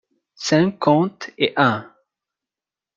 [0.33, 1.93] Cinquante et un.